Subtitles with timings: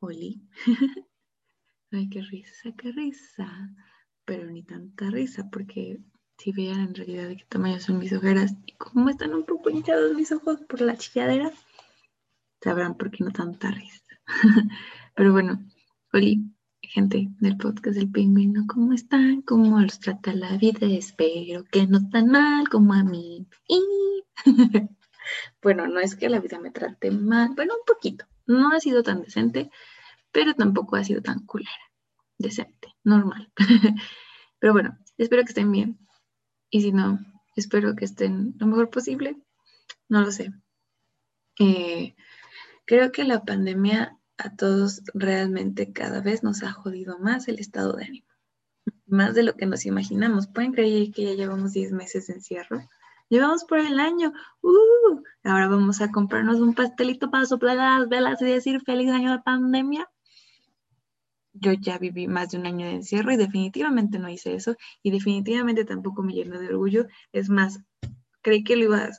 [0.00, 0.42] Oli.
[1.92, 3.74] Ay, qué risa, qué risa.
[4.24, 6.00] Pero ni tanta risa, porque
[6.36, 9.70] si vean en realidad de qué tamaño son mis ojeras y cómo están un poco
[9.70, 11.52] hinchados mis ojos por la chilladera,
[12.60, 14.02] sabrán por qué no tanta risa.
[15.14, 15.64] Pero bueno,
[16.12, 16.42] Oli,
[16.82, 19.42] gente del podcast del pingüino, ¿cómo están?
[19.42, 20.86] ¿Cómo los trata la vida?
[20.86, 23.46] Espero que no tan mal como a mí.
[25.62, 28.26] bueno, no es que la vida me trate mal, bueno, un poquito.
[28.46, 29.70] No ha sido tan decente,
[30.32, 31.70] pero tampoco ha sido tan culera.
[32.38, 33.52] Decente, normal.
[34.58, 35.98] pero bueno, espero que estén bien.
[36.70, 37.18] Y si no,
[37.56, 39.36] espero que estén lo mejor posible.
[40.08, 40.52] No lo sé.
[41.58, 42.14] Eh,
[42.86, 47.94] creo que la pandemia a todos realmente cada vez nos ha jodido más el estado
[47.94, 48.28] de ánimo,
[49.06, 50.46] más de lo que nos imaginamos.
[50.46, 52.88] ¿Pueden creer que ya llevamos 10 meses de encierro?
[53.28, 54.32] Llevamos por el año.
[54.62, 59.32] Uh, ahora vamos a comprarnos un pastelito para soplar las velas y decir feliz año
[59.32, 60.10] de pandemia.
[61.52, 65.10] Yo ya viví más de un año de encierro y definitivamente no hice eso y
[65.10, 67.06] definitivamente tampoco me lleno de orgullo.
[67.32, 67.80] Es más,
[68.42, 69.10] creí que lo iba a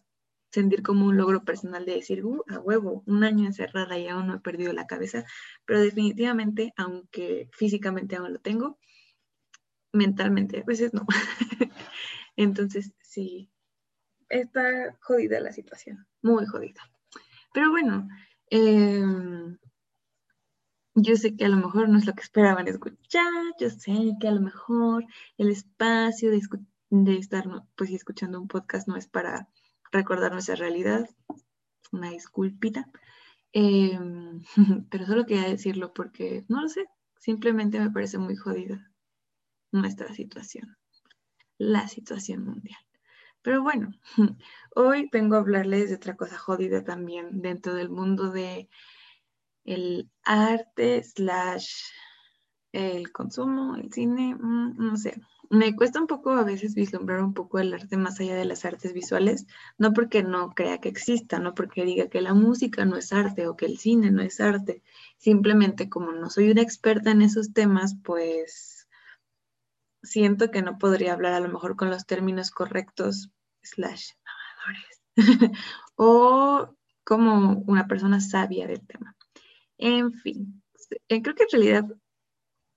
[0.51, 4.27] sentir como un logro personal de decir, uh, a huevo, un año encerrada y aún
[4.27, 5.23] no he perdido la cabeza,
[5.65, 8.79] pero definitivamente, aunque físicamente aún lo tengo,
[9.93, 11.05] mentalmente a veces no.
[12.35, 13.49] Entonces, sí,
[14.29, 16.81] está jodida la situación, muy jodida.
[17.53, 18.07] Pero bueno,
[18.49, 19.57] em,
[20.95, 24.27] yo sé que a lo mejor no es lo que esperaban escuchar, yo sé que
[24.27, 25.05] a lo mejor
[25.37, 29.49] el espacio de, estar pues escuchando un podcast no es para
[29.91, 31.09] recordar nuestra realidad.
[31.91, 32.89] Una disculpita.
[33.51, 34.43] Em,
[34.91, 36.85] pero solo quería decirlo porque, no lo sé,
[37.17, 38.91] simplemente me parece muy jodida
[39.71, 40.77] nuestra situación,
[41.57, 42.79] la situación mundial.
[43.41, 43.93] Pero bueno,
[44.75, 48.69] hoy vengo a hablarles de otra cosa jodida también dentro del mundo de
[49.63, 51.69] el arte slash
[52.71, 55.19] el consumo, el cine, mm, no sé,
[55.49, 58.65] me cuesta un poco a veces vislumbrar un poco el arte más allá de las
[58.65, 59.47] artes visuales,
[59.77, 63.47] no porque no crea que exista, no porque diga que la música no es arte
[63.47, 64.83] o que el cine no es arte,
[65.17, 68.87] simplemente como no soy una experta en esos temas, pues
[70.03, 73.31] siento que no podría hablar a lo mejor con los términos correctos,
[73.73, 74.11] slash,
[75.95, 79.15] o como una persona sabia del tema.
[79.77, 80.61] En fin,
[81.07, 81.85] eh, creo que en realidad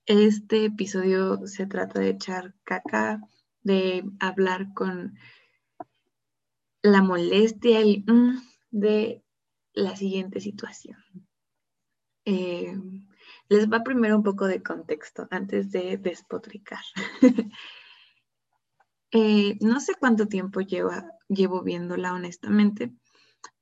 [0.05, 3.21] este episodio se trata de echar caca,
[3.61, 5.17] de hablar con
[6.81, 9.23] la molestia mm, de
[9.73, 10.97] la siguiente situación.
[12.25, 12.75] Eh,
[13.49, 16.83] les va primero un poco de contexto antes de despotricar.
[19.13, 22.91] Eh, no sé cuánto tiempo llevo viéndola honestamente,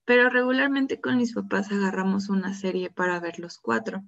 [0.06, 4.04] pero regularmente con mis papás agarramos una serie para ver los cuatro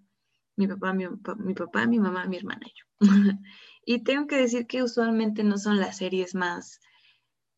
[0.55, 1.07] mi papá, mi,
[1.53, 2.85] papá, mi mamá, mi hermana y yo.
[3.85, 6.79] y tengo que decir que usualmente no son las series más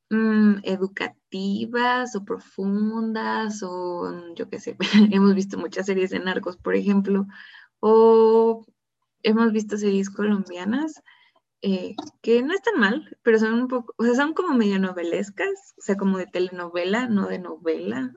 [0.10, 4.78] mm, educativas o profundas o yo qué sé,
[5.12, 7.28] hemos visto muchas series de narcos, por ejemplo,
[7.80, 8.66] o
[9.24, 11.02] hemos visto series colombianas
[11.68, 15.74] eh, que no están mal, pero son un poco, o sea, son como medio novelescas,
[15.80, 18.14] o sea, como de telenovela, no de novela.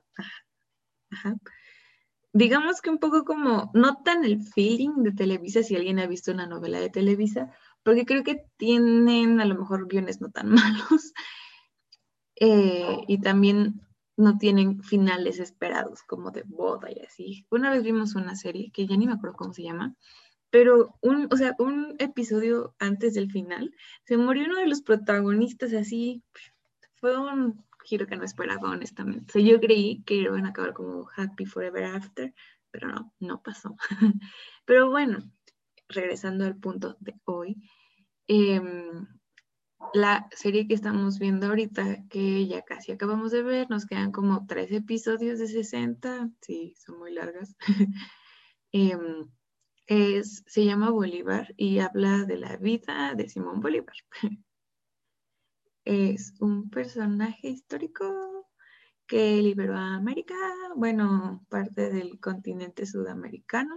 [2.34, 6.31] Digamos que un poco como, no tan el feeling de Televisa, si alguien ha visto
[6.31, 7.50] una novela de Televisa,
[7.82, 11.15] porque creo que tienen a lo mejor guiones no tan malos
[12.36, 13.80] eh, y también
[14.19, 17.47] no tienen finales esperados como de boda y así.
[17.48, 19.94] Una vez vimos una serie que ya ni me acuerdo cómo se llama,
[20.50, 25.72] pero un, o sea, un episodio antes del final se murió uno de los protagonistas
[25.72, 26.22] así,
[26.97, 29.42] fue un giro que no esperaba, honestamente.
[29.44, 32.34] yo creí que iban a acabar como Happy Forever After,
[32.70, 33.76] pero no, no pasó.
[34.64, 35.19] pero bueno,
[35.88, 37.56] regresando al punto de hoy,
[38.26, 39.06] em,
[39.94, 44.47] la serie que estamos viendo ahorita, que ya casi acabamos de ver, nos quedan como
[44.47, 47.56] tres episodios de 60, sí, son muy largas.
[48.71, 49.30] Em,
[49.88, 53.96] es, se llama Bolívar y habla de la vida de Simón Bolívar.
[55.84, 58.46] es un personaje histórico
[59.06, 60.34] que liberó a América,
[60.76, 63.74] bueno, parte del continente sudamericano.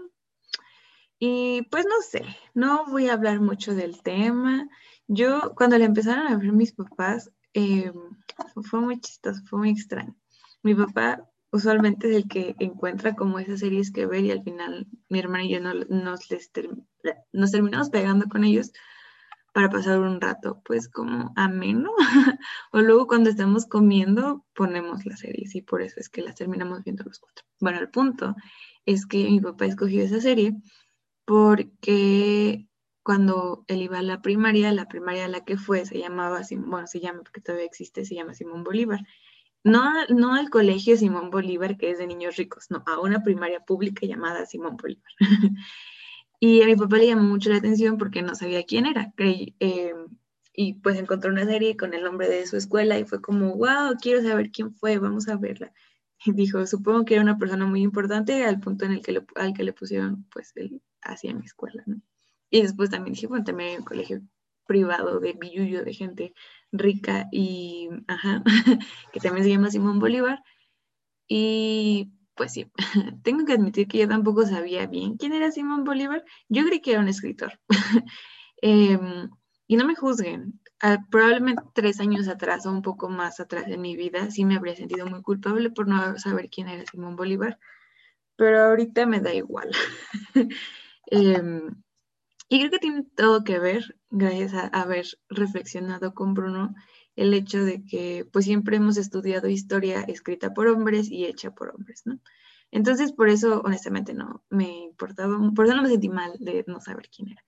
[1.18, 4.68] Y pues no sé, no voy a hablar mucho del tema.
[5.08, 7.94] Yo cuando le empezaron a ver mis papás, em,
[8.64, 10.14] fue muy chistoso, fue muy extraño.
[10.62, 14.88] Mi papá usualmente es el que encuentra como esas series que ver y al final
[15.10, 16.30] mi hermana y yo no, nos,
[17.34, 18.72] nos terminamos pegando con ellos
[19.54, 21.92] para pasar un rato, pues como ameno.
[22.72, 26.84] o luego cuando estamos comiendo ponemos las series y por eso es que las terminamos
[26.84, 27.46] viendo los cuatro.
[27.60, 28.36] Bueno, el punto
[28.86, 30.54] es que mi papá escogió esa serie
[31.26, 32.68] porque
[33.04, 36.88] cuando él iba a la primaria, la primaria a la que fue se llamaba, bueno,
[36.88, 39.02] se llama porque todavía existe, se llama Simón Bolívar.
[39.64, 43.60] No, no al colegio Simón Bolívar, que es de niños ricos, no, a una primaria
[43.60, 45.12] pública llamada Simón Bolívar.
[46.40, 49.14] y a mi papá le llamó mucho la atención porque no sabía quién era.
[49.18, 49.94] Eh,
[50.54, 53.96] y pues encontró una serie con el nombre de su escuela y fue como, wow,
[54.02, 55.72] quiero saber quién fue, vamos a verla.
[56.24, 59.54] Y dijo, supongo que era una persona muy importante al punto en el que al
[59.56, 61.84] que le pusieron pues él hacia mi escuela.
[62.52, 64.22] Y después también dije, bueno, también hay un colegio
[64.68, 66.34] privado de billuyo, de gente
[66.72, 68.44] rica y, ajá,
[69.14, 70.44] que también se llama Simón Bolívar.
[71.28, 72.72] Y pues sí,
[73.24, 76.24] tengo que admitir que yo tampoco sabía bien quién era Simón Bolívar.
[76.50, 77.60] Yo creí que era un escritor.
[78.64, 79.30] Em,
[79.68, 83.78] y no me juzguen, ah, probablemente tres años atrás o un poco más atrás de
[83.78, 87.58] mi vida sí me habría sentido muy culpable por no saber quién era Simón Bolívar,
[88.36, 89.72] pero ahorita me da igual.
[91.08, 91.84] Em,
[92.52, 96.76] y creo que tiene todo que ver, gracias a haber reflexionado con Bruno,
[97.16, 101.70] el hecho de que pues siempre hemos estudiado historia escrita por hombres y hecha por
[101.70, 102.20] hombres, ¿no?
[102.70, 106.82] Entonces, por eso, honestamente, no me importaba, por eso no me sentí mal de no
[106.82, 107.46] saber quién era.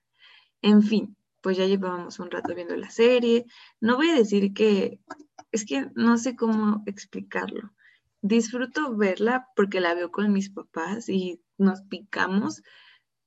[0.62, 3.44] En fin, pues ya llevábamos un rato viendo la serie.
[3.82, 5.00] No voy a decir que,
[5.52, 7.72] es que no sé cómo explicarlo.
[8.22, 12.62] Disfruto verla porque la veo con mis papás y nos picamos,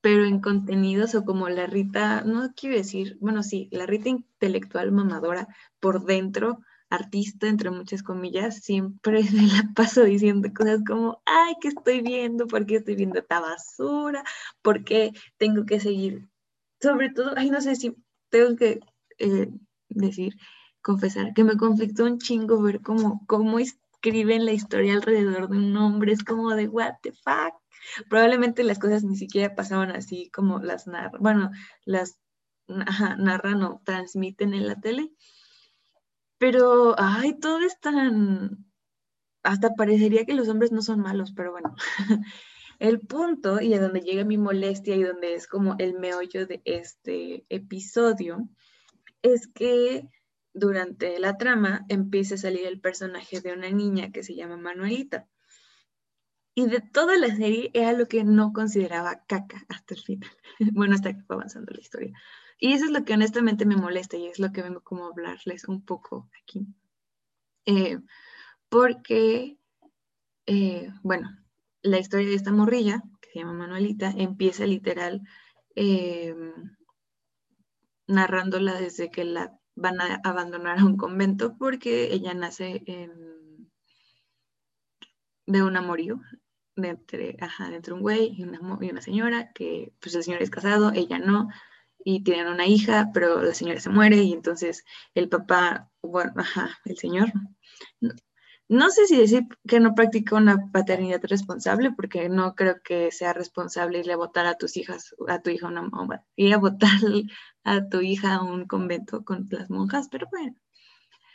[0.08, 4.94] pero en contenidos o como la Rita, no quiero decir, bueno, sí, la Rita intelectual
[4.94, 5.50] mamadora
[5.82, 6.60] por dentro,
[6.90, 12.48] artista, entre muchas comillas, siempre me la paso diciendo cosas como, ay, ¿qué estoy viendo?
[12.48, 14.24] ¿Por qué estoy viendo esta basura?
[14.62, 16.30] ¿Por qué tengo que seguir?
[16.82, 17.94] Sobre todo, ay, no sé si
[18.30, 18.80] tengo que
[19.18, 19.50] eh,
[19.90, 20.38] decir,
[20.82, 23.60] confesar, que me conflictó un chingo ver cómo, cómo
[24.08, 27.54] escriben la historia alrededor de un hombre, es como de, what the fuck,
[28.10, 31.52] Probablemente las cosas ni siquiera pasaban así como las narran, bueno,
[31.86, 32.20] las
[32.68, 35.12] narran o transmiten en la tele.
[36.38, 38.66] Pero, ay, todo es tan,
[39.44, 41.76] hasta parecería que los hombres no son malos, pero bueno.
[42.80, 46.62] El punto y a donde llega mi molestia y donde es como el meollo de
[46.64, 48.48] este episodio
[49.24, 50.08] es que
[50.58, 55.28] durante la trama empieza a salir el personaje de una niña que se llama Manuelita.
[56.56, 60.32] Y de toda la serie era lo que no consideraba caca hasta el final.
[60.74, 62.14] bueno, hasta que fue avanzando la historia.
[62.60, 65.10] Y eso es lo que honestamente me molesta y es lo que vengo como a
[65.10, 66.66] hablarles un poco aquí.
[67.66, 68.00] Eh,
[68.70, 69.60] porque,
[70.48, 71.30] eh, bueno,
[71.84, 75.22] la historia de esta morrilla, que se llama Manuelita, empieza literal
[75.76, 76.34] eh,
[78.08, 82.84] narrándola desde que la van a abandonar a un convento porque ella nace
[85.46, 86.20] de un amorío
[86.76, 90.42] de entre, ajá, entre un güey y una, y una señora, que pues el señor
[90.42, 91.48] es casado, ella no,
[92.04, 94.84] y tienen una hija, pero la señora se muere y entonces
[95.16, 97.32] el papá, bueno, ajá, el señor,
[98.70, 103.34] no, sé si decir que no practica una paternidad responsable, porque no creo que sea
[103.34, 105.90] responsable irle a votar a tus hijas, a tu hija una,
[106.36, 107.00] ir a votar
[107.68, 110.56] a tu hija a un convento con las monjas, pero bueno,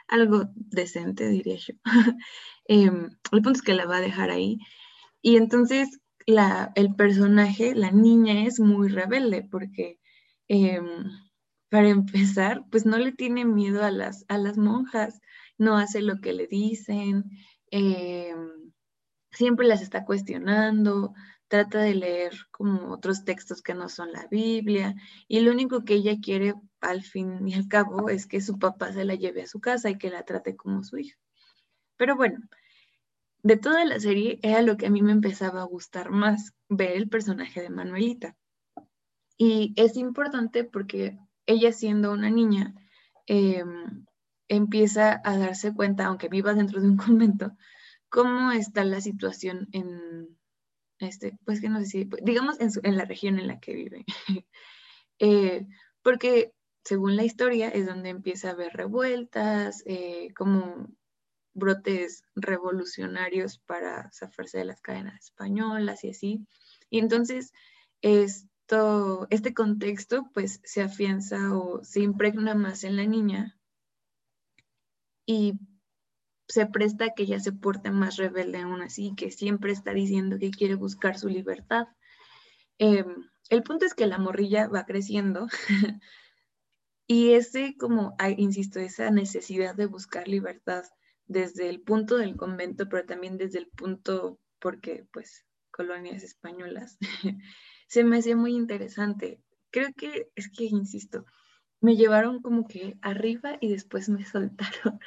[0.08, 1.74] algo decente, diría yo.
[2.66, 4.58] Em, el punto es que la va a dejar ahí
[5.20, 9.98] y entonces el personaje, la niña, es muy rebelde porque,
[10.48, 10.86] em,
[11.68, 15.20] para empezar, pues no le tiene miedo a las, a las monjas,
[15.58, 17.24] no hace lo que le dicen,
[17.70, 18.72] em,
[19.32, 21.14] siempre las está cuestionando,
[21.52, 24.94] trata de leer como otros textos que no son la Biblia,
[25.28, 28.90] y lo único que ella quiere al fin y al cabo es que su papá
[28.94, 31.18] se la lleve a su casa y que la trate como su hija.
[31.98, 32.38] Pero bueno,
[33.42, 36.92] de toda la serie era lo que a mí me empezaba a gustar más, ver
[36.92, 38.34] el personaje de Manuelita.
[39.36, 42.74] Y es importante porque ella siendo una niña,
[43.26, 44.06] em,
[44.48, 47.52] empieza a darse cuenta, aunque viva dentro de un convento,
[48.08, 50.38] cómo está la situación en,
[51.02, 54.04] este, pues que no sé si, digamos, en, la región en la que vive.
[55.24, 55.68] Eh,
[56.02, 60.88] porque según la historia es donde empieza a haber revueltas, eh, como
[61.54, 66.46] brotes revolucionarios para zafarse de las cadenas españolas y así.
[66.90, 67.52] Y entonces
[68.00, 73.56] esto, este contexto pues se afianza o se impregna más en la niña
[75.26, 75.54] y
[76.52, 80.38] se presta a que ella se porte más rebelde aún así, que siempre está diciendo
[80.38, 81.86] que quiere buscar su libertad.
[82.78, 85.46] Em, el punto es que la morrilla va creciendo
[87.06, 90.84] Y ese, como, insisto, esa necesidad de buscar libertad
[91.26, 96.98] desde el punto del convento, pero también desde el punto, porque pues colonias españolas,
[97.88, 99.42] se me hacía muy interesante.
[99.70, 101.26] Creo que es que, insisto,
[101.82, 105.00] me llevaron como que arriba y después me soltaron,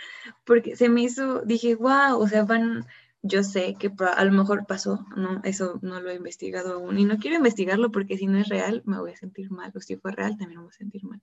[0.44, 2.86] porque se me hizo, dije, wow, o sea, van,
[3.24, 7.06] yo sé que a lo mejor pasó, no, eso no lo he investigado aún y
[7.06, 9.96] no quiero investigarlo porque si no es real me voy a sentir mal, o si
[9.96, 11.22] fue real también me voy a sentir mal.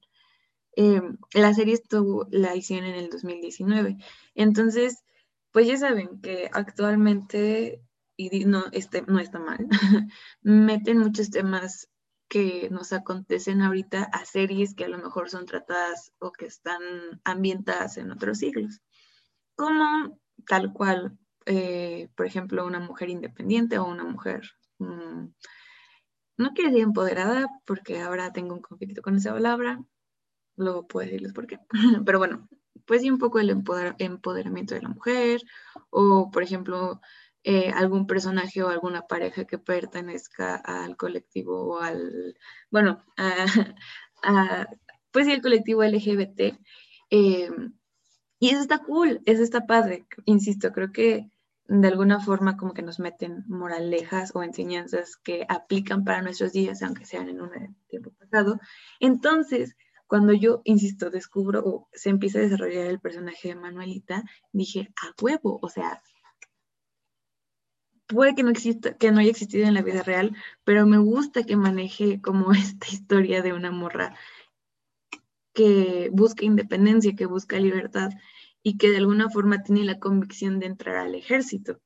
[0.75, 3.99] Em, la serie estuvo, la hicieron en el 2019,
[4.35, 5.05] entonces,
[5.53, 7.83] pues ya saben que actualmente,
[8.17, 9.69] y no, este, no está mal,
[10.43, 11.92] meten muchos temas
[12.33, 16.81] que nos acontecen ahorita a series que a lo mejor son tratadas o que están
[17.25, 18.81] ambientadas en otros siglos,
[19.55, 24.49] como tal cual, eh, por ejemplo, una mujer independiente o una mujer,
[24.79, 25.27] mm,
[26.39, 29.85] no quiero decir empoderada porque ahora tengo un conflicto con esa palabra,
[30.57, 31.59] luego puedo decirles por qué,
[32.07, 32.49] pero bueno,
[32.87, 35.43] pues sí un poco el empoderamiento de la mujer
[35.91, 36.99] o, por ejemplo,
[37.45, 42.37] eh, algún personaje o alguna pareja que pertenezca al colectivo o al,
[42.71, 43.47] bueno, a,
[45.11, 46.57] pues sí, el colectivo LGBT.
[47.11, 47.51] Eh,
[48.39, 51.31] y eso está cool, eso está padre, insisto, creo que
[51.69, 56.83] de alguna forma como que nos meten moralejas o enseñanzas que aplican para nuestros días,
[56.83, 57.51] aunque sean en un
[57.89, 58.61] tiempo pasado.
[59.01, 64.93] Entonces, cuando yo, insisto, descubro o se empieza a desarrollar el personaje de Manuelita, dije,
[65.03, 66.03] a huevo, o sea,
[68.13, 71.43] puede que no exista, que no haya existido en la vida real, pero me gusta
[71.43, 74.15] que maneje como esta historia de una morra
[75.55, 78.11] que busca independencia, que busca libertad
[78.63, 81.81] y que de alguna forma tiene la convicción de entrar al ejército.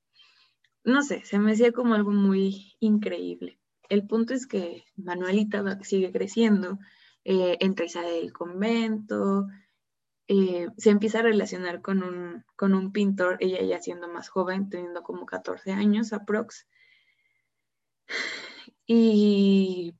[0.84, 3.58] No sé, se me hacía como algo muy increíble.
[3.88, 6.78] El punto es que Manuelita sigue creciendo,
[7.24, 9.48] eh, entra y sale del convento,
[10.28, 14.68] eh, se empieza a relacionar con un, con un pintor, ella ya siendo más joven,
[14.68, 16.66] teniendo como 14 años aprox.
[18.86, 19.94] Y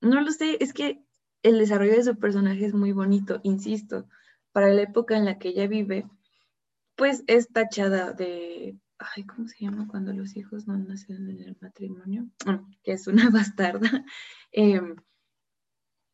[0.00, 1.02] no lo sé, es que
[1.42, 4.08] el desarrollo de su personaje es muy bonito, insisto,
[4.52, 6.08] para la época en la que ella vive,
[6.96, 11.56] pues es tachada de, ay, ¿cómo se llama cuando los hijos no nacen en el
[11.60, 12.28] matrimonio?
[12.82, 14.04] que es una bastarda.
[14.52, 14.96] Em,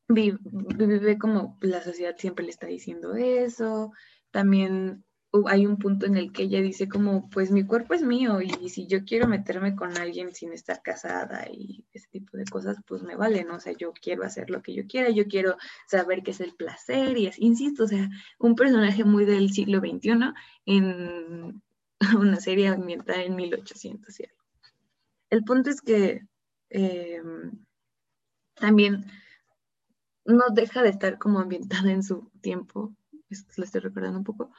[0.08, 3.92] vive, como la sociedad siempre le está diciendo eso.
[4.30, 5.04] También
[5.46, 8.68] hay un punto en el que ella dice como, pues mi cuerpo es mío y
[8.70, 13.02] si yo quiero meterme con alguien sin estar casada y ese tipo de cosas, pues
[13.02, 13.56] me vale, ¿no?
[13.56, 15.56] O sea, yo quiero hacer lo que yo quiera, yo quiero
[15.88, 18.08] saber qué es el placer y es, insisto, o sea,
[18.38, 20.32] un personaje muy del siglo XXI
[20.64, 21.62] en
[22.18, 24.36] una serie ambientada en 1800 y algo.
[25.28, 26.22] El punto es que
[26.70, 27.64] em,
[28.54, 29.06] también
[30.26, 32.94] no deja de estar como ambientada en su tiempo,
[33.56, 34.52] lo estoy recordando un poco,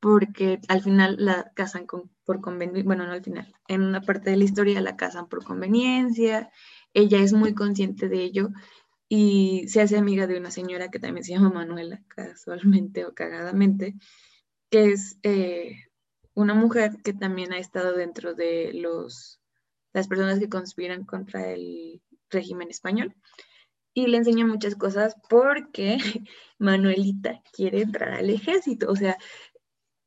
[0.00, 4.36] porque al final la casan por conveniencia, bueno, no al final, en una parte de
[4.36, 6.50] la historia la casan por conveniencia,
[6.94, 8.50] ella es muy consciente de ello
[9.08, 13.96] y se hace amiga de una señora que también se llama Manuela, casualmente o cagadamente,
[14.70, 15.76] que es eh,
[16.34, 19.40] una mujer que también ha estado dentro de los,
[19.92, 22.00] las personas que conspiran contra el
[22.30, 23.14] régimen español
[23.94, 25.98] y le enseña muchas cosas porque
[26.58, 28.90] Manuelita quiere entrar al ejército.
[28.90, 29.16] O sea,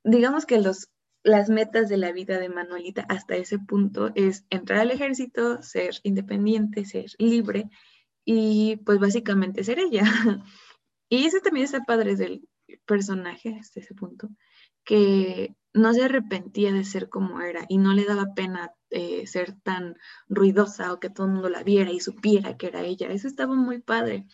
[0.03, 0.89] digamos que los,
[1.23, 5.95] las metas de la vida de Manuelita hasta ese punto es entrar al ejército, ser
[6.03, 7.69] independiente, ser libre
[8.25, 10.03] y pues básicamente ser ella.
[11.09, 12.49] Y eso también está padre del
[12.87, 14.29] personaje hasta ese punto,
[14.83, 19.59] que no se arrepentía de ser como era y no le daba pena eh, ser
[19.61, 23.07] tan ruidosa o que todo el mundo la viera y supiera que era ella.
[23.07, 24.25] Eso estaba muy padre.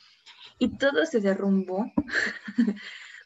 [0.59, 1.91] Y todo se derrumbó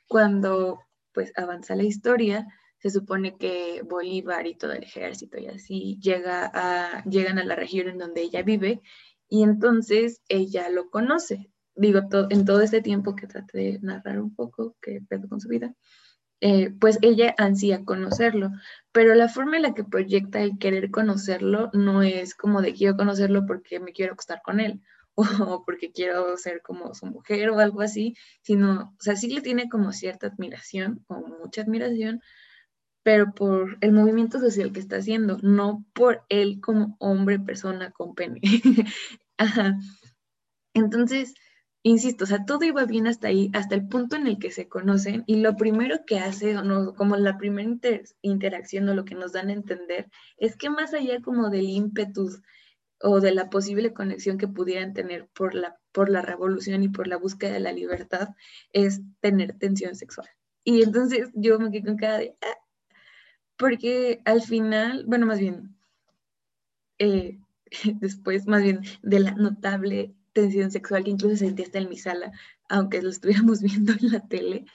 [0.08, 0.80] cuando
[1.12, 2.48] pues avanza la historia.
[2.78, 7.56] Se supone que Bolívar y todo el ejército y así llega a, llegan a la
[7.56, 8.82] región en donde ella vive
[9.28, 11.50] y entonces ella lo conoce.
[11.76, 15.50] Digo, en todo este tiempo que traté de narrar un poco que pedo con su
[15.50, 15.74] vida,
[16.46, 18.52] eh, pues ella ansía conocerlo,
[18.92, 22.98] pero la forma en la que proyecta el querer conocerlo no es como de quiero
[22.98, 24.82] conocerlo porque me quiero acostar con él
[25.16, 29.40] o porque quiero ser como su mujer o algo así, sino, o sea, sí le
[29.40, 32.22] tiene como cierta admiración o mucha admiración,
[33.04, 38.16] pero por el movimiento social que está haciendo, no por él como hombre, persona con
[38.16, 38.42] pene.
[40.74, 41.36] Entonces,
[41.84, 44.68] insisto, o sea, todo iba bien hasta ahí, hasta el punto en el que se
[44.68, 46.56] conocen y lo primero que hace,
[46.96, 47.70] como la primera
[48.22, 52.30] interacción o lo que nos dan a entender, es que más allá como del ímpetu
[53.02, 57.08] o de la posible conexión que pudieran tener por la por la revolución y por
[57.08, 58.30] la búsqueda de la libertad
[58.74, 60.28] es tener tensión sexual.
[60.66, 62.58] Y entonces yo me quedé con cada día, ah",
[63.58, 65.76] porque al final, bueno, más bien,
[67.00, 67.40] eh,
[68.02, 72.32] después, más bien, de la notable tensión sexual que incluso sentí hasta en mi sala,
[72.70, 74.66] aunque lo estuviéramos viendo en la tele,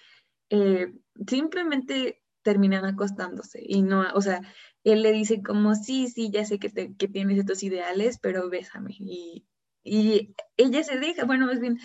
[0.51, 0.95] eh,
[1.27, 4.41] simplemente terminan acostándose y no, o sea,
[4.85, 8.95] él le dice como, sí, sí, ya sé que, tienes estos ideales, pero bésame.
[8.99, 9.45] Y,
[9.83, 11.79] y ella se deja, bueno, más bien,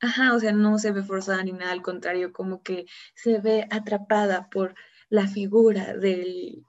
[0.00, 3.66] ajá, o sea, no se ve forzada ni nada, al contrario, como que se ve
[3.70, 4.74] atrapada por
[5.08, 6.64] la figura del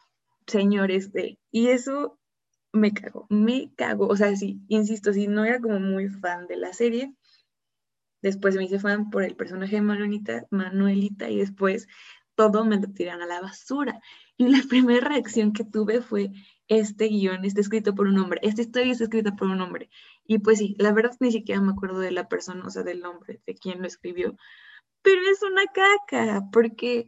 [0.48, 1.40] señor este.
[1.52, 2.20] Y eso
[2.78, 4.08] me cago, me cago.
[4.08, 7.14] O sea, sí, insisto, si no era como muy fan de la serie,
[8.22, 11.88] después me hice fan por el personaje de Manuelita, Manuelita y después
[12.36, 14.00] todo me lo tiran a la basura.
[14.38, 16.32] Y la primera reacción que tuve fue,
[16.68, 19.90] este guion está escrito por un hombre, esta historia está escrita por un hombre.
[20.26, 23.02] Y pues sí, la verdad ni siquiera me acuerdo de la persona, o sea, del
[23.02, 24.38] nombre, de quién lo escribió.
[25.02, 27.08] Pero es una caca, porque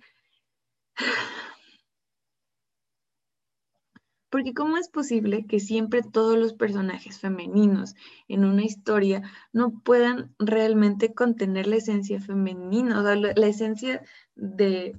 [4.29, 7.95] Porque ¿cómo es posible que siempre todos los personajes femeninos
[8.27, 14.03] en una historia no puedan realmente contener la esencia femenina, o sea, la, esencia
[14.35, 14.95] de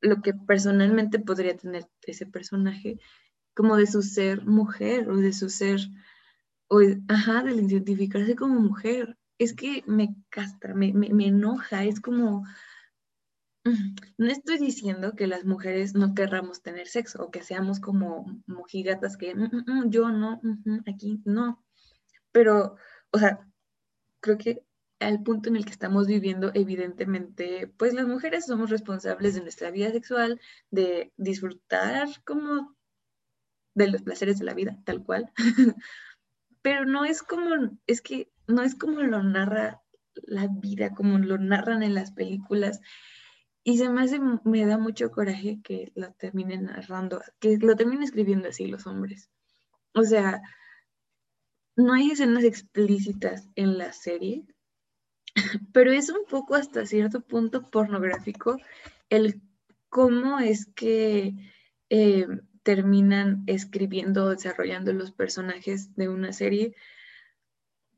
[0.00, 2.98] lo que personalmente podría tener ese personaje,
[3.54, 5.80] como de su ser mujer o de su ser,
[6.68, 9.18] o, ajá, de identificarse como mujer?
[9.38, 12.44] Es que me castra, me, me enoja, es como
[14.18, 19.16] no estoy diciendo que las mujeres no querramos tener sexo o que seamos como mojigatas
[19.16, 20.40] que mm, mm, mm, yo no,
[20.86, 21.64] aquí no.
[22.32, 22.76] Pero,
[23.10, 23.46] o sea,
[24.20, 24.64] creo que
[25.00, 29.70] al punto en el que estamos viviendo, evidentemente, pues las mujeres somos responsables de nuestra
[29.70, 30.40] vida sexual,
[30.70, 32.74] de disfrutar como
[33.74, 35.32] de los placeres de la vida, tal cual.
[36.62, 39.82] Pero no es como, es que no es como lo narra
[40.22, 42.80] la vida, como lo narran en las películas
[43.64, 48.02] y se me hace, me da mucho coraje que lo terminen narrando, que lo terminen
[48.02, 49.30] escribiendo así los hombres.
[49.94, 50.42] O sea,
[51.74, 54.44] no hay escenas explícitas en la serie,
[55.72, 58.58] pero es un poco hasta cierto punto pornográfico
[59.08, 59.40] el
[59.88, 61.34] cómo es que
[61.88, 62.26] eh,
[62.62, 66.74] terminan escribiendo, desarrollando los personajes de una serie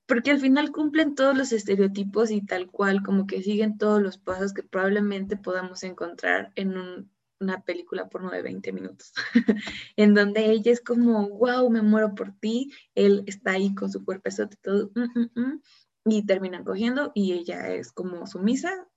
[0.07, 4.19] porque al final cumplen todos los estereotipos y tal cual, como que siguen todos los
[4.19, 9.13] pasos que probablemente podamos encontrar en una película porno de 20 minutos,
[9.97, 14.05] en donde ella es como, wow, me muero por ti, él está ahí con su
[14.05, 15.61] cuerpo y todo, mm, mm, mm",
[16.07, 18.89] y terminan cogiendo y ella es como sumisa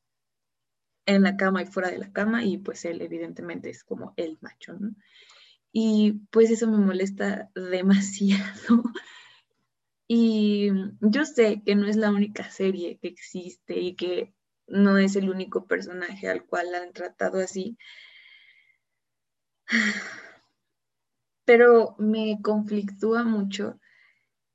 [1.07, 4.37] en la cama y fuera de la cama y pues él evidentemente es como el
[4.41, 4.91] macho, ¿no?
[5.71, 8.83] Y pues eso me molesta demasiado
[10.11, 14.33] y yo sé que no es la única serie que existe y que
[14.65, 17.77] no es el único personaje al cual han tratado así.
[21.45, 23.79] Pero me conflictúa mucho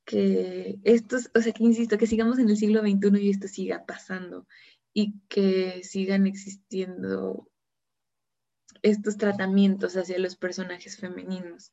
[0.04, 3.86] que estos, o sea, que insisto, que sigamos en el siglo XXI y esto siga
[3.86, 4.48] pasando
[4.92, 7.48] y que sigan existiendo
[8.82, 11.70] estos tratamientos hacia los personajes femeninos.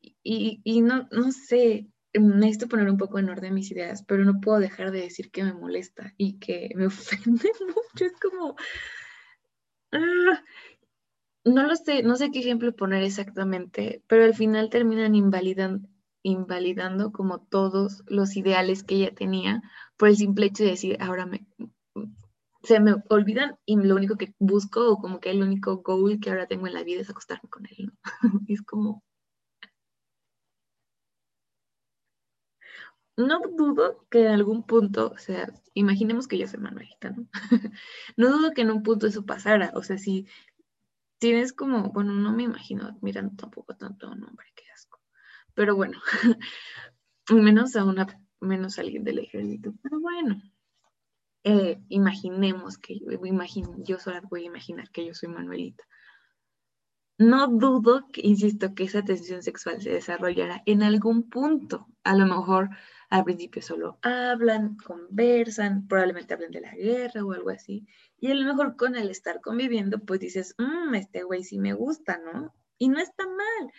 [0.00, 1.86] Y, y no, no sé,
[2.20, 5.44] necesito poner un poco en orden mis ideas, pero no puedo dejar de decir que
[5.44, 8.04] me molesta y que me ofende mucho.
[8.04, 8.56] Es como...
[9.92, 10.42] Ah,
[11.44, 15.88] no lo sé, no sé qué ejemplo poner exactamente, pero al final terminan invalidando,
[16.22, 19.62] invalidando como todos los ideales que ella tenía
[19.96, 21.46] por el simple hecho de decir, ahora me,
[22.62, 26.30] se me olvidan y lo único que busco o como que el único goal que
[26.30, 27.92] ahora tengo en la vida es acostarme con él, ¿no?
[28.48, 29.02] es como,
[33.18, 37.26] no dudo que en algún punto, o sea, imaginemos que yo soy Manuelita, ¿no?
[38.16, 40.26] no dudo que en un punto eso pasara, o sea, si
[41.18, 45.00] tienes como, bueno, no me imagino mirando tampoco tanto a un hombre, qué asco,
[45.52, 46.00] pero bueno,
[47.30, 48.06] menos a una,
[48.40, 50.40] menos a alguien del ejército, pero bueno,
[51.42, 53.06] eh, imaginemos que yo,
[53.78, 55.84] yo solo voy a imaginar que yo soy Manuelita.
[57.18, 61.88] No dudo, que, insisto, que esa tensión sexual se desarrollará en algún punto.
[62.04, 62.70] A lo mejor
[63.10, 67.86] al principio solo hablan, conversan, probablemente hablen de la guerra o algo así.
[68.20, 71.72] Y a lo mejor con el estar conviviendo, pues dices, mmm, este güey sí me
[71.72, 72.54] gusta, ¿no?
[72.76, 73.72] Y no está mal.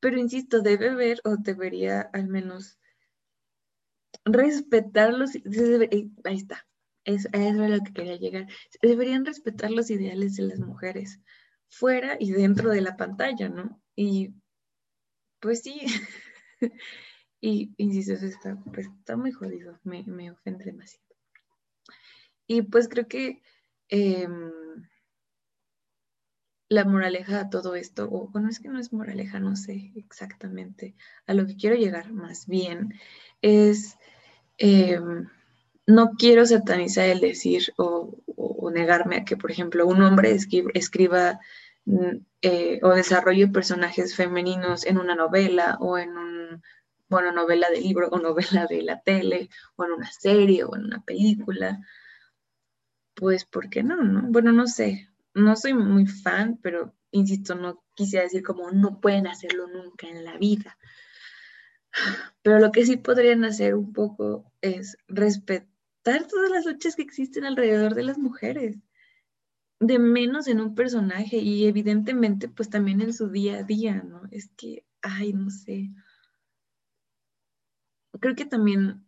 [0.00, 2.78] Pero insisto, debe ver o debería al menos
[4.24, 5.34] respetar los...
[5.36, 6.66] Eh, ahí está.
[7.04, 8.48] Es, es lo que quería llegar.
[8.82, 11.20] Deberían respetar los ideales de las mujeres
[11.68, 13.80] fuera y dentro de la pantalla, ¿no?
[13.94, 14.34] Y
[15.40, 15.80] pues sí,
[17.40, 21.06] Y insisto, eso está, pues, está muy jodido, me, me ofende demasiado.
[22.46, 23.42] Y pues creo que
[23.88, 24.52] em,
[26.68, 30.94] la moraleja a todo esto, o bueno, es que no es moraleja, no sé exactamente
[31.26, 32.94] a lo que quiero llegar más bien,
[33.42, 33.96] es,
[34.58, 35.28] em,
[35.86, 38.22] no quiero satanizar el decir o,
[38.72, 40.36] negarme a que, por ejemplo, un hombre
[40.74, 41.40] escriba,
[41.86, 46.35] mm, eh, o desarrolle personajes femeninos en una novela o en un,
[47.08, 50.84] bueno, novela de libro o novela de la tele o en una serie o en
[50.84, 51.80] una película.
[53.14, 53.96] Pues, ¿por qué no?
[53.96, 54.22] no?
[54.28, 59.26] Bueno, no sé, no soy muy fan, pero insisto, no quisiera decir como no pueden
[59.26, 60.78] hacerlo nunca en la vida.
[62.42, 67.44] Pero lo que sí podrían hacer un poco es respetar todas las luchas que existen
[67.44, 68.76] alrededor de las mujeres,
[69.80, 74.22] de menos en un personaje y evidentemente pues también en su día a día, ¿no?
[74.30, 75.90] Es que, ay, no sé.
[78.20, 79.06] Creo que también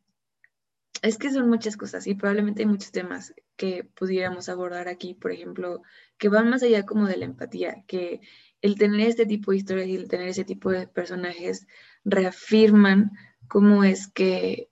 [1.02, 5.32] es que son muchas cosas y probablemente hay muchos temas que pudiéramos abordar aquí, por
[5.32, 5.82] ejemplo,
[6.18, 8.20] que van más allá como de la empatía, que
[8.62, 11.66] el tener este tipo de historias y el tener ese tipo de personajes
[12.04, 13.12] reafirman
[13.48, 14.70] cómo es que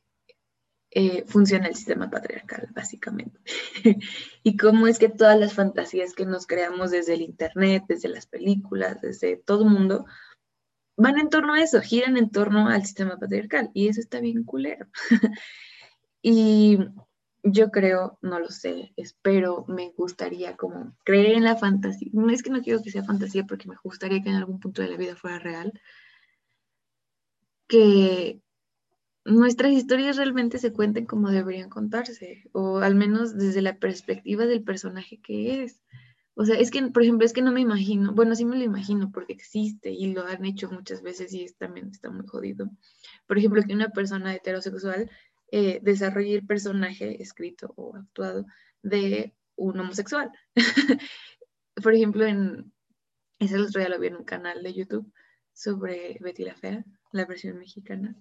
[0.91, 3.39] eh, funciona el sistema patriarcal, básicamente.
[4.43, 8.27] y cómo es que todas las fantasías que nos creamos desde el Internet, desde las
[8.27, 10.07] películas, desde todo el mundo,
[10.97, 13.71] van en torno a eso, giran en torno al sistema patriarcal.
[13.75, 14.87] Y eso está bien culero.
[16.29, 16.79] Y
[17.45, 22.09] yo creo, no lo sé, espero, me gustaría como creer en la fantasía.
[22.13, 24.83] No es que no quiero que sea fantasía porque me gustaría que en algún punto
[24.83, 25.81] de la vida fuera real.
[27.69, 28.41] Que
[29.25, 34.65] nuestras historias realmente se cuenten como deberían contarse, o al menos desde la perspectiva del
[34.65, 35.81] personaje que es.
[36.39, 38.63] O sea, es que, por ejemplo, es que no me imagino, bueno, sí me lo
[38.63, 42.69] imagino porque existe y lo han hecho muchas veces y también está muy jodido.
[43.27, 45.11] Por ejemplo, que una persona heterosexual
[45.51, 48.45] eh, desarrolle el personaje escrito o actuado
[48.83, 50.31] de un homosexual.
[51.83, 52.71] Por ejemplo, en
[53.39, 55.11] ese otro día lo vi en un canal de YouTube
[55.55, 58.15] sobre Betty la Fea, la versión mexicana,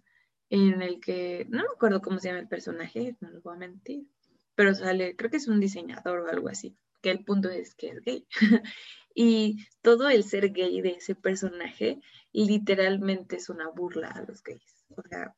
[0.49, 3.59] en el que no me acuerdo cómo se llama el personaje, no lo voy a
[3.59, 4.07] mentir,
[4.55, 7.89] pero sale, creo que es un diseñador o algo así, que el punto es que
[7.89, 8.27] es gay.
[9.13, 12.01] y todo el ser gay de ese personaje
[12.33, 14.87] literalmente es una burla a los gays.
[14.97, 15.35] O sea,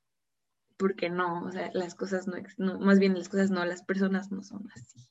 [0.77, 2.25] porque no, o sea, las cosas
[2.58, 5.06] no, más bien las cosas no, las personas no son así.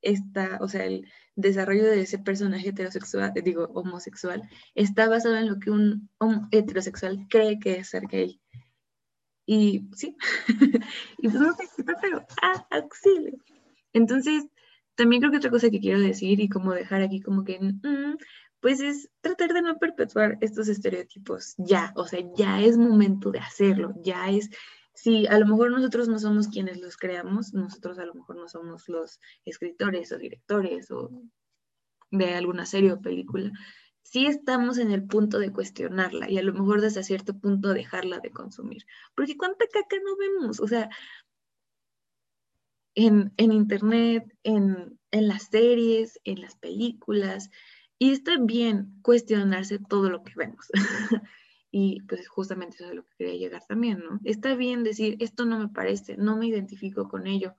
[0.00, 5.58] Está, o sea, el desarrollo de ese personaje heterosexual, digo, homosexual, está basado en lo
[5.58, 6.08] que un
[6.52, 8.40] heterosexual cree que es ser gay.
[9.44, 10.16] Y sí,
[11.18, 11.54] y pues no
[12.00, 13.36] pero ah, auxilio.
[13.92, 14.46] Entonces,
[15.02, 18.16] también creo que otra cosa que quiero decir y como dejar aquí como que, mm,
[18.60, 23.40] pues es tratar de no perpetuar estos estereotipos ya, o sea, ya es momento de
[23.40, 24.48] hacerlo, ya es
[24.94, 28.46] si a lo mejor nosotros no somos quienes los creamos, nosotros a lo mejor no
[28.46, 31.10] somos los escritores o directores o
[32.12, 33.50] de alguna serie o película,
[34.04, 38.20] sí estamos en el punto de cuestionarla y a lo mejor desde cierto punto dejarla
[38.20, 38.84] de consumir.
[39.16, 40.90] Porque cuánta caca no vemos, o sea,
[42.94, 47.50] en, internet, en, en las series, en las películas,
[47.98, 50.68] y está bien cuestionarse todo lo que vemos.
[51.74, 54.20] Y pues justamente eso es lo que quería llegar también, ¿no?
[54.24, 57.56] Está bien decir, esto no me parece, no me identifico con ello,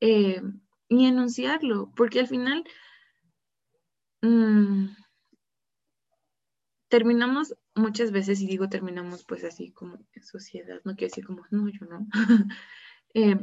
[0.00, 0.42] eh,
[0.88, 2.64] y enunciarlo, porque al final
[4.22, 4.86] mm,
[6.88, 11.44] terminamos muchas veces, y digo terminamos pues así como en sociedad, no quiero decir como,
[11.52, 12.04] no, yo no,
[13.14, 13.36] eh,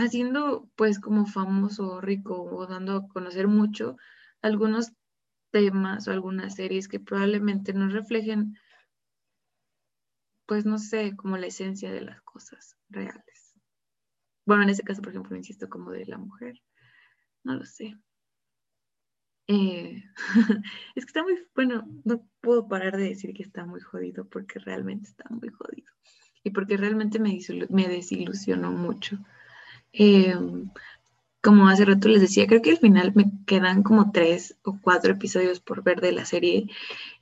[0.00, 3.96] haciendo pues como famoso, rico o dando a conocer mucho
[4.42, 4.92] algunos
[5.50, 8.54] temas o algunas series que probablemente no reflejen
[10.48, 13.54] pues no sé, como la esencia de las cosas reales.
[14.46, 16.62] Bueno, en ese caso, por ejemplo, insisto, como de la mujer.
[17.44, 17.94] No lo sé.
[19.46, 20.02] Eh,
[20.94, 24.58] es que está muy, bueno, no puedo parar de decir que está muy jodido porque
[24.58, 25.92] realmente está muy jodido.
[26.42, 29.18] Y porque realmente me, me desilusionó mucho.
[29.92, 30.70] Em,
[31.42, 35.12] como hace rato les decía, creo que al final me quedan como tres o cuatro
[35.12, 36.66] episodios por ver de la serie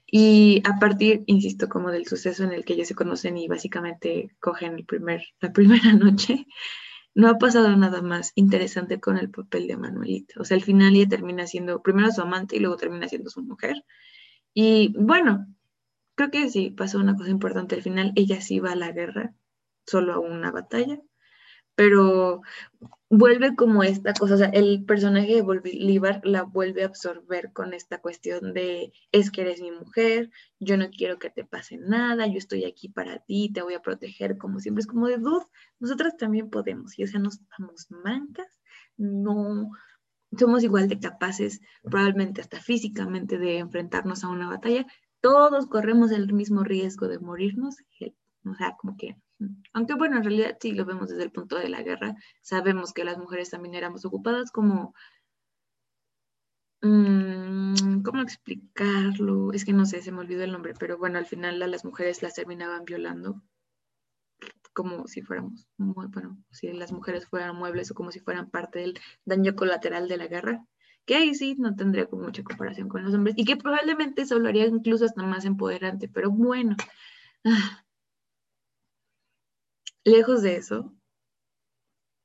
[0.06, 4.34] y a partir, insisto, como del suceso en el que ellos se conocen y básicamente
[4.40, 6.46] cogen el primer, la primera noche,
[7.14, 10.40] no ha pasado nada más interesante con el papel de Manuelita.
[10.40, 13.42] O sea, al final ella termina siendo primero su amante y luego termina siendo su
[13.42, 13.84] mujer.
[14.54, 15.46] Y bueno,
[16.14, 17.74] creo que sí, pasó una cosa importante.
[17.74, 19.34] Al final ella sí va a la guerra,
[19.86, 21.00] solo a una batalla,
[21.76, 22.42] pero
[23.08, 27.72] vuelve como esta cosa, o sea, el personaje de Bolívar la vuelve a absorber con
[27.72, 32.26] esta cuestión de, es que eres mi mujer, yo no quiero que te pase nada,
[32.26, 35.44] yo estoy aquí para ti, te voy a proteger, como siempre, es como de, dude,
[35.78, 38.60] nosotras también podemos, y o sea, no estamos mancas,
[38.96, 39.70] no
[40.36, 44.86] somos igual de capaces, probablemente hasta físicamente, de enfrentarnos a una batalla,
[45.20, 47.76] todos corremos el mismo riesgo de morirnos,
[48.44, 49.16] o sea, como que
[49.72, 53.04] aunque bueno, en realidad sí lo vemos desde el punto de la guerra, sabemos que
[53.04, 54.94] las mujeres también éramos ocupadas como...
[56.82, 59.52] Mm, ¿Cómo explicarlo?
[59.52, 62.22] Es que no sé, se me olvidó el nombre, pero bueno, al final las mujeres
[62.22, 63.42] las terminaban violando
[64.76, 69.00] como si fuéramos, bueno, si las mujeres fueran muebles o como si fueran parte del
[69.24, 70.66] daño colateral de la guerra,
[71.06, 74.48] que ahí sí no tendría mucha comparación con los hombres y que probablemente eso lo
[74.48, 76.76] haría incluso hasta más empoderante, pero bueno,
[77.44, 77.85] ah,
[80.06, 80.94] Lejos de eso,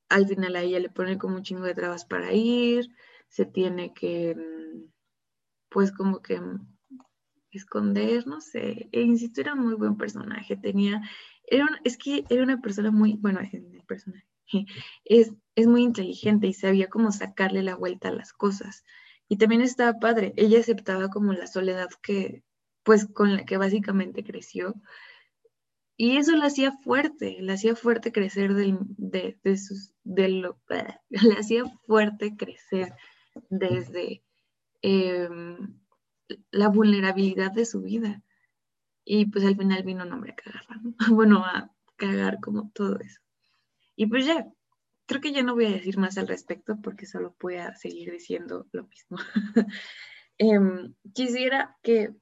[0.07, 2.89] al final a ella le ponen como un chingo de trabas para ir,
[3.27, 4.91] se tiene que, mm,
[5.69, 6.59] pues como que mm,
[7.49, 11.01] esconder, no sé, e insisto, era un muy buen personaje, tenía,
[11.47, 14.27] era es que era una persona muy, bueno, el personaje,
[15.05, 18.83] es, es muy inteligente y sabía cómo sacarle la vuelta a las cosas.
[19.27, 22.43] Y también estaba padre, ella aceptaba como la soledad que,
[22.83, 24.75] pues con la que básicamente creció,
[26.03, 30.59] y eso la hacía fuerte, la hacía fuerte crecer del, de, de sus, de lo,
[31.09, 32.95] le hacía fuerte crecer
[33.51, 34.23] desde
[34.81, 35.79] em,
[36.49, 38.23] la vulnerabilidad de su vida.
[39.05, 43.21] Y pues al final vino un hombre a cagarla, Bueno, a cagar como todo eso.
[43.95, 44.51] Y pues ya,
[45.05, 48.11] creo que ya no voy a decir más al respecto porque solo voy a seguir
[48.11, 49.17] diciendo lo mismo.
[50.39, 52.15] Em, quisiera que,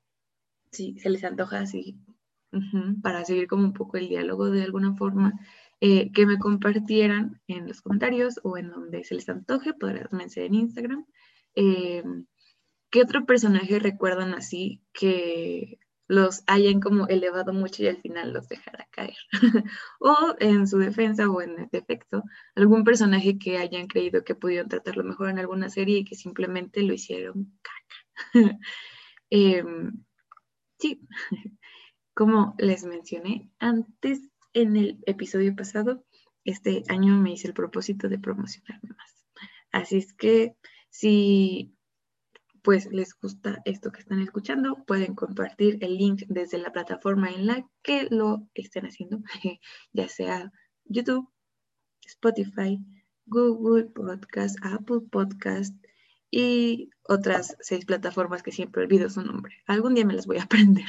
[0.69, 1.97] si se les antoja, si
[3.01, 5.33] para seguir como un poco el diálogo de alguna forma,
[5.81, 10.45] eh, que me compartieran en los comentarios o en donde se les antoje, podrán ser
[10.45, 11.05] en Instagram.
[11.55, 12.03] Eh,
[12.89, 18.49] ¿Qué otro personaje recuerdan así que los hayan como elevado mucho y al final los
[18.49, 19.15] dejara caer?
[19.99, 22.23] o en su defensa o en defecto,
[22.55, 26.81] algún personaje que hayan creído que pudieron tratarlo mejor en alguna serie y que simplemente
[26.83, 27.79] lo hicieron caca.
[29.31, 30.03] Em,
[30.79, 31.01] sí,
[32.19, 34.19] como les mencioné antes
[34.53, 36.03] en el episodio pasado,
[36.43, 39.25] este año me hice el propósito de promocionarme más.
[39.71, 40.58] Así es que
[40.89, 41.77] si
[42.62, 47.47] pues les gusta esto que están escuchando, pueden compartir el link desde la plataforma en
[47.47, 49.21] la que lo estén haciendo,
[49.93, 50.51] ya sea
[50.84, 51.29] YouTube,
[52.05, 52.79] Spotify,
[53.27, 55.73] Google Podcast, Apple Podcast
[56.29, 59.55] y otras seis plataformas que siempre olvido su nombre.
[59.67, 60.86] Algún día me las voy a aprender.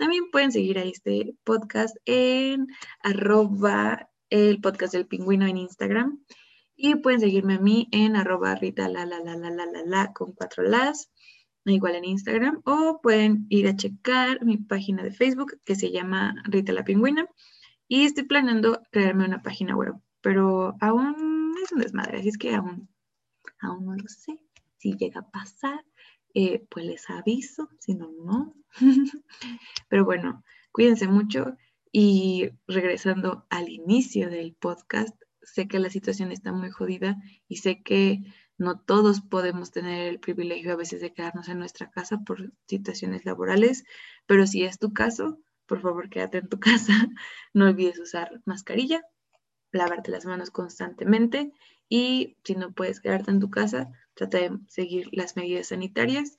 [0.00, 2.68] También pueden seguir a este podcast en
[3.02, 6.24] arroba el podcast del pingüino en Instagram.
[6.74, 10.12] Y pueden seguirme a mí en arroba rita la la la la la la la
[10.14, 11.12] con cuatro las,
[11.66, 12.62] igual en Instagram.
[12.64, 17.26] O pueden ir a checar mi página de Facebook que se llama Rita la Pingüina.
[17.86, 22.54] Y estoy planeando crearme una página web, pero aún es un desmadre, así es que
[22.54, 22.88] aún,
[23.58, 24.40] aún no lo sé.
[24.78, 25.84] Si llega a pasar,
[26.34, 28.54] eh, pues les aviso, si no, no.
[29.88, 31.56] Pero bueno, cuídense mucho
[31.92, 37.16] y regresando al inicio del podcast, sé que la situación está muy jodida
[37.48, 38.22] y sé que
[38.58, 43.24] no todos podemos tener el privilegio a veces de quedarnos en nuestra casa por situaciones
[43.24, 43.84] laborales,
[44.26, 47.08] pero si es tu caso, por favor quédate en tu casa,
[47.54, 49.02] no olvides usar mascarilla,
[49.72, 51.52] lavarte las manos constantemente
[51.88, 53.90] y si no puedes quedarte en tu casa,
[54.20, 56.38] trata de seguir las medidas sanitarias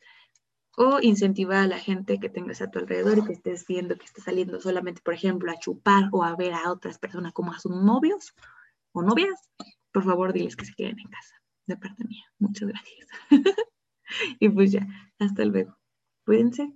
[0.78, 4.06] o incentivar a la gente que tengas a tu alrededor y que estés viendo que
[4.06, 7.60] está saliendo solamente, por ejemplo, a chupar o a ver a otras personas como a
[7.60, 8.34] sus novios
[8.94, 9.50] o novias,
[9.92, 12.24] por favor diles que se queden en casa, de parte mía.
[12.38, 13.08] Muchas gracias.
[14.40, 14.88] y pues ya,
[15.20, 15.78] hasta luego.
[16.26, 16.72] Cuídense.